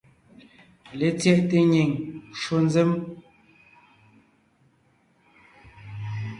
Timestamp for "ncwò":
2.31-2.57